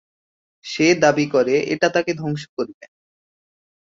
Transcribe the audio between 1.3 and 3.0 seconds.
করে, "এটি তাকে ধ্বংস করবে"।